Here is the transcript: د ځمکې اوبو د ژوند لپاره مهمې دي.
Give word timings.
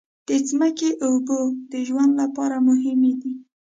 د 0.27 0.29
ځمکې 0.47 0.89
اوبو 1.05 1.39
د 1.71 1.73
ژوند 1.87 2.11
لپاره 2.21 2.57
مهمې 2.67 3.13
دي. 3.21 3.33